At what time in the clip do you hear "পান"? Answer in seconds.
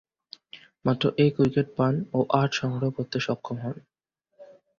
1.77-1.93